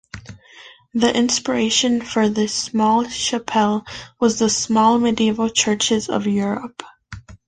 The 0.95 1.15
inspiration 1.15 2.01
for 2.01 2.27
this 2.27 2.55
small 2.55 3.05
chapel 3.05 3.85
was 4.19 4.39
the 4.39 4.49
small 4.49 4.97
medieval 4.97 5.47
churches 5.47 6.09
of 6.09 6.25
Europe. 6.25 6.81